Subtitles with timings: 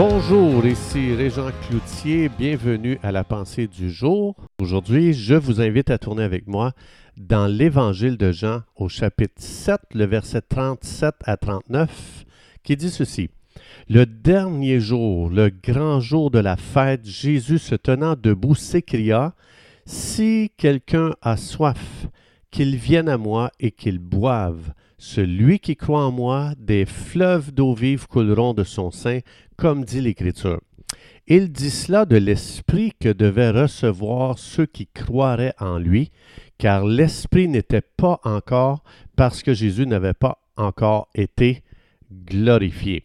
[0.00, 4.36] Bonjour, ici Régent Cloutier, bienvenue à la pensée du jour.
[4.62, 6.70] Aujourd'hui, je vous invite à tourner avec moi
[7.16, 12.24] dans l'Évangile de Jean au chapitre 7, le verset 37 à 39,
[12.62, 13.30] qui dit ceci.
[13.88, 19.34] Le dernier jour, le grand jour de la fête, Jésus se tenant debout s'écria,
[19.84, 22.06] Si quelqu'un a soif,
[22.50, 24.72] qu'il vienne à moi et qu'il boive.
[24.98, 29.20] Celui qui croit en moi, des fleuves d'eau vive couleront de son sein,
[29.56, 30.60] comme dit l'Écriture.
[31.26, 36.10] Il dit cela de l'Esprit que devaient recevoir ceux qui croiraient en lui,
[36.56, 38.82] car l'Esprit n'était pas encore
[39.14, 41.62] parce que Jésus n'avait pas encore été
[42.10, 43.04] glorifié.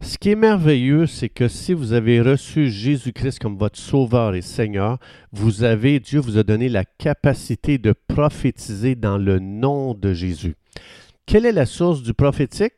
[0.00, 4.42] Ce qui est merveilleux, c'est que si vous avez reçu Jésus-Christ comme votre Sauveur et
[4.42, 4.98] Seigneur,
[5.32, 10.54] vous avez, Dieu vous a donné la capacité de prophétiser dans le nom de Jésus.
[11.26, 12.74] Quelle est la source du prophétique?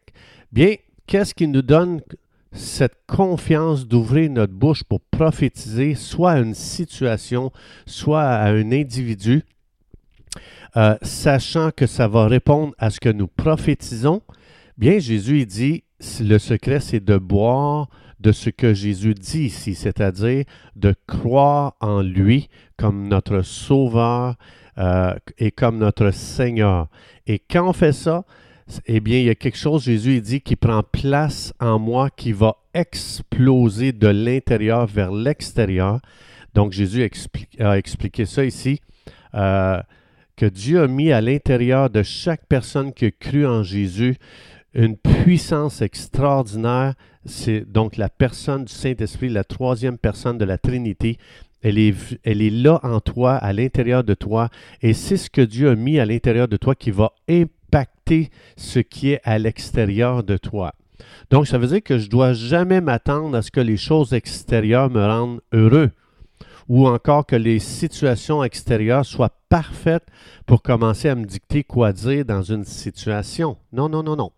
[0.50, 0.74] Bien,
[1.06, 2.00] qu'est-ce qui nous donne
[2.52, 7.52] cette confiance d'ouvrir notre bouche pour prophétiser soit à une situation,
[7.86, 9.42] soit à un individu,
[10.76, 14.22] euh, sachant que ça va répondre à ce que nous prophétisons?
[14.80, 15.84] Bien, Jésus il dit,
[16.20, 22.00] le secret, c'est de boire de ce que Jésus dit ici, c'est-à-dire de croire en
[22.00, 24.36] lui comme notre Sauveur
[24.78, 26.88] euh, et comme notre Seigneur.
[27.26, 28.24] Et quand on fait ça,
[28.86, 32.08] eh bien, il y a quelque chose, Jésus il dit, qui prend place en moi,
[32.08, 36.00] qui va exploser de l'intérieur vers l'extérieur.
[36.54, 37.06] Donc, Jésus
[37.58, 38.80] a expliqué ça ici,
[39.34, 39.78] euh,
[40.36, 44.16] que Dieu a mis à l'intérieur de chaque personne qui a cru en Jésus
[44.74, 46.94] une puissance extraordinaire.
[47.24, 51.18] C'est donc la personne du Saint-Esprit, la troisième personne de la Trinité.
[51.62, 54.48] Elle est, là en toi, à l'intérieur de toi,
[54.80, 58.78] et c'est ce que Dieu a mis à l'intérieur de toi qui va impacter ce
[58.78, 60.72] qui est à l'extérieur de toi.
[61.30, 64.14] Donc, ça veut dire que je ne dois jamais m'attendre à ce que les choses
[64.14, 65.90] extérieures me rendent heureux
[66.70, 70.06] ou encore que les situations extérieures soient parfaites
[70.46, 73.56] pour commencer à me dicter quoi dire dans une situation.
[73.72, 74.30] Non, non, non, non.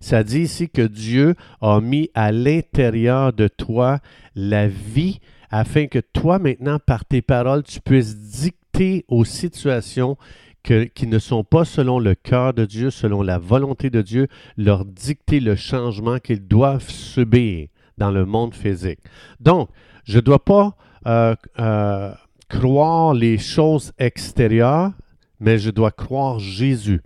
[0.00, 3.98] Ça dit ici que Dieu a mis à l'intérieur de toi
[4.34, 10.16] la vie afin que toi maintenant, par tes paroles, tu puisses dicter aux situations
[10.62, 14.84] qui ne sont pas selon le cœur de Dieu, selon la volonté de Dieu, leur
[14.84, 17.68] dicter le changement qu'ils doivent subir
[17.98, 19.00] dans le monde physique.
[19.40, 19.68] Donc,
[20.04, 22.12] je ne dois pas euh, euh,
[22.48, 24.92] croire les choses extérieures,
[25.40, 27.02] mais je dois croire Jésus.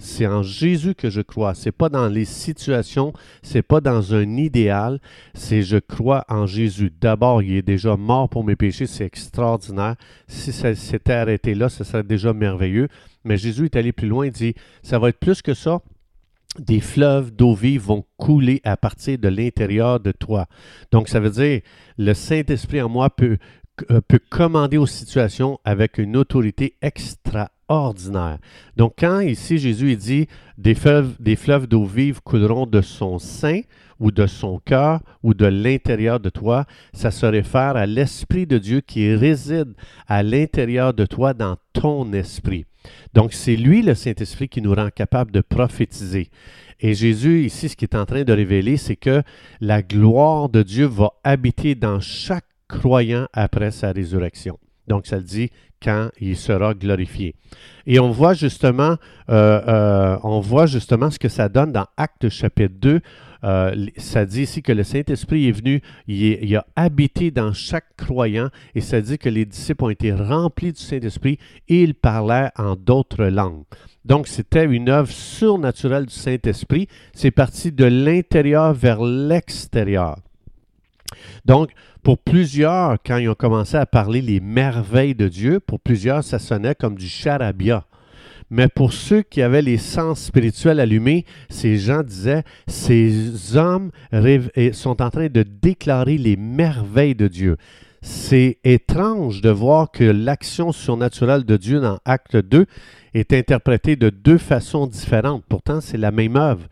[0.00, 1.54] C'est en Jésus que je crois.
[1.54, 3.12] C'est pas dans les situations,
[3.42, 4.98] c'est pas dans un idéal,
[5.34, 6.90] c'est je crois en Jésus.
[7.00, 9.96] D'abord, il est déjà mort pour mes péchés, c'est extraordinaire.
[10.26, 12.88] Si ça s'était arrêté là, ce serait déjà merveilleux.
[13.24, 15.80] Mais Jésus est allé plus loin, il dit, ça va être plus que ça
[16.58, 20.46] des fleuves d'eau vive vont couler à partir de l'intérieur de toi.
[20.90, 21.60] Donc, ça veut dire,
[21.96, 23.38] le Saint-Esprit en moi peut,
[24.08, 28.38] peut commander aux situations avec une autorité extra ordinaire.
[28.76, 30.26] Donc, quand ici Jésus dit
[30.58, 33.60] des fleuves, des fleuves d'eau vive couleront de son sein
[34.00, 38.58] ou de son cœur ou de l'intérieur de toi, ça se réfère à l'Esprit de
[38.58, 39.74] Dieu qui réside
[40.08, 42.64] à l'intérieur de toi dans ton esprit.
[43.14, 46.30] Donc, c'est lui, le Saint-Esprit, qui nous rend capable de prophétiser.
[46.80, 49.22] Et Jésus, ici, ce qu'il est en train de révéler, c'est que
[49.60, 54.58] la gloire de Dieu va habiter dans chaque croyant après sa résurrection.
[54.86, 55.50] Donc, ça le dit
[55.82, 57.34] quand il sera glorifié.
[57.86, 58.96] Et on voit justement,
[59.30, 63.00] euh, euh, on voit justement ce que ça donne dans Actes chapitre 2.
[63.42, 68.50] Euh, ça dit ici que le Saint-Esprit est venu, il, a habité dans chaque croyant,
[68.74, 71.38] et ça dit que les disciples ont été remplis du Saint-Esprit
[71.68, 73.64] et ils parlaient en d'autres langues.
[74.04, 76.88] Donc, c'était une œuvre surnaturelle du Saint-Esprit.
[77.14, 80.18] C'est parti de l'intérieur vers l'extérieur.
[81.44, 81.70] Donc,
[82.02, 86.38] pour plusieurs, quand ils ont commencé à parler les merveilles de Dieu, pour plusieurs, ça
[86.38, 87.84] sonnait comme du charabia.
[88.52, 93.90] Mais pour ceux qui avaient les sens spirituels allumés, ces gens disaient, ces hommes
[94.72, 97.56] sont en train de déclarer les merveilles de Dieu.
[98.02, 102.66] C'est étrange de voir que l'action surnaturelle de Dieu dans Acte 2
[103.14, 105.44] est interprétée de deux façons différentes.
[105.48, 106.66] Pourtant, c'est la même œuvre.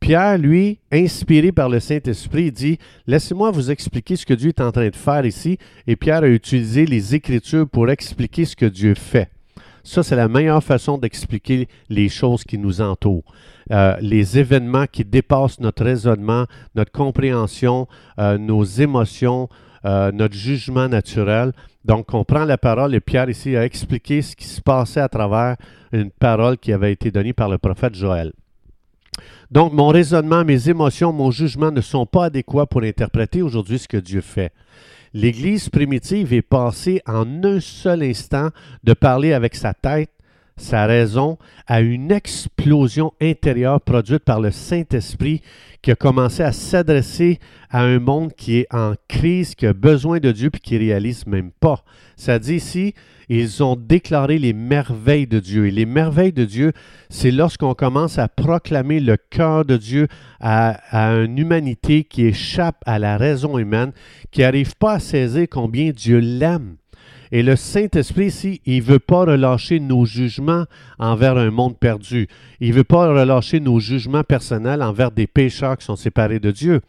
[0.00, 4.72] Pierre, lui, inspiré par le Saint-Esprit, dit Laissez-moi vous expliquer ce que Dieu est en
[4.72, 5.58] train de faire ici.
[5.86, 9.30] Et Pierre a utilisé les Écritures pour expliquer ce que Dieu fait.
[9.84, 13.24] Ça, c'est la meilleure façon d'expliquer les choses qui nous entourent.
[13.70, 17.86] Euh, les événements qui dépassent notre raisonnement, notre compréhension,
[18.18, 19.48] euh, nos émotions,
[19.84, 21.52] euh, notre jugement naturel.
[21.84, 25.08] Donc, on prend la parole et Pierre ici a expliqué ce qui se passait à
[25.08, 25.56] travers
[25.92, 28.32] une parole qui avait été donnée par le prophète Joël.
[29.50, 33.88] Donc, mon raisonnement, mes émotions, mon jugement ne sont pas adéquats pour interpréter aujourd'hui ce
[33.88, 34.52] que Dieu fait.
[35.12, 38.50] L'Église primitive est passée en un seul instant
[38.84, 40.10] de parler avec sa tête,
[40.56, 45.42] sa raison, à une explosion intérieure produite par le Saint-Esprit
[45.82, 47.38] qui a commencé à s'adresser
[47.70, 51.26] à un monde qui est en crise, qui a besoin de Dieu puis qui réalise
[51.26, 51.84] même pas.
[52.16, 52.94] Ça dit ici,
[53.30, 55.66] ils ont déclaré les merveilles de Dieu.
[55.66, 56.72] Et les merveilles de Dieu,
[57.08, 60.08] c'est lorsqu'on commence à proclamer le cœur de Dieu
[60.40, 63.92] à, à, une humanité qui échappe à la raison humaine,
[64.32, 66.76] qui n'arrive pas à saisir combien Dieu l'aime.
[67.32, 70.64] Et le Saint-Esprit ici, il ne veut pas relâcher nos jugements
[70.98, 72.28] envers un monde perdu.
[72.60, 76.50] Il ne veut pas relâcher nos jugements personnels envers des pécheurs qui sont séparés de
[76.50, 76.80] Dieu.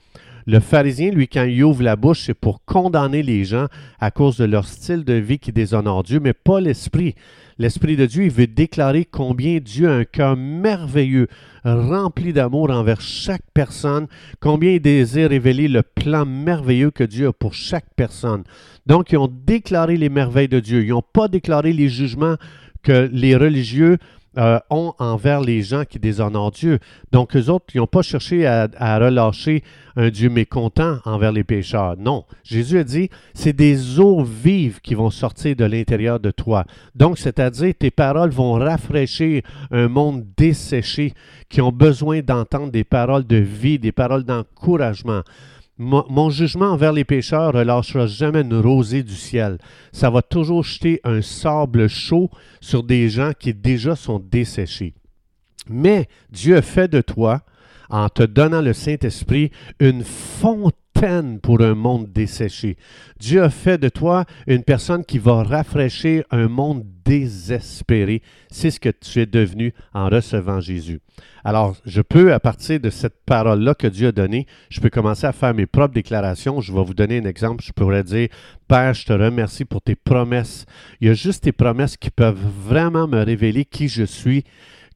[0.52, 3.68] Le pharisien, lui, quand il ouvre la bouche, c'est pour condamner les gens
[4.02, 7.16] à cause de leur style de vie qui déshonore Dieu, mais pas l'Esprit.
[7.58, 11.30] L'Esprit de Dieu, il veut déclarer combien Dieu a un cœur merveilleux,
[11.64, 14.08] rempli d'amour envers chaque personne,
[14.42, 18.44] combien il désire révéler le plan merveilleux que Dieu a pour chaque personne.
[18.86, 20.84] Donc, ils ont déclaré les merveilles de Dieu.
[20.84, 22.36] Ils n'ont pas déclaré les jugements
[22.84, 24.00] que les religieux
[24.38, 26.80] euh, ont envers les gens qui déshonorent Dieu.
[27.12, 29.64] Donc, eux autres, ils n'ont pas cherché à, à, relâcher
[29.98, 31.98] un Dieu mécontent envers les pécheurs.
[31.98, 32.24] Non.
[32.44, 36.66] Jésus a dit, c'est des eaux vives qui vont sortir de l'intérieur de toi.
[36.96, 41.14] Donc, c'est-à-dire, tes paroles vont rafraîchir un monde desséché
[41.50, 45.24] qui ont besoin d'entendre des paroles de vie, des paroles d'encouragement.
[45.84, 49.58] Mon, jugement envers les pécheurs relâchera jamais une rosée du ciel.
[49.92, 52.30] Ça va toujours jeter un sable chaud
[52.60, 54.94] sur des gens qui déjà sont desséchés.
[55.68, 57.42] Mais Dieu fait de toi,
[57.90, 59.50] en te donnant le Saint-Esprit,
[59.80, 60.81] une fontaine
[61.42, 62.78] pour un monde desséché.
[63.20, 68.22] Dieu a fait de toi une personne qui va rafraîchir un monde désespéré.
[68.52, 71.00] C'est ce que tu es devenu en recevant Jésus.
[71.44, 75.26] Alors, je peux, à partir de cette parole-là que Dieu a donnée, je peux commencer
[75.26, 76.62] à faire mes propres déclarations.
[76.62, 77.64] Je vais vous donner un exemple.
[77.64, 78.30] Je pourrais dire,
[78.68, 80.68] Père, je te remercie pour tes promesses.
[81.00, 84.44] Il y a juste tes promesses qui peuvent vraiment me révéler qui je suis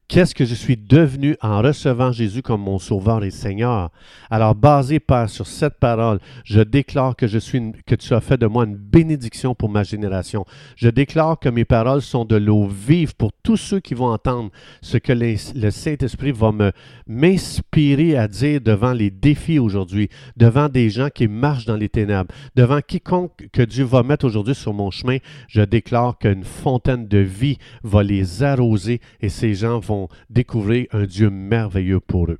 [0.08, 3.90] Qu'est-ce que je suis devenu en recevant Jésus comme mon Sauveur et Seigneur?
[4.30, 8.76] Alors, basé, Père, sur cette parole, je déclare que, tu as fait de moi une
[8.76, 10.44] bénédiction pour ma génération.
[10.76, 14.50] Je déclare que mes paroles sont de l'eau vive pour tous ceux qui vont entendre
[14.80, 16.70] ce que le Saint-Esprit va me,
[17.08, 22.32] m'inspirer à dire devant les défis aujourd'hui, devant des gens qui marchent dans les ténèbres,
[22.54, 25.18] devant quiconque que Dieu va mettre aujourd'hui sur mon chemin.
[25.48, 29.80] Je déclare qu'une fontaine de vie va les arroser et ces gens
[30.30, 32.38] découvrir un Dieu merveilleux pour eux.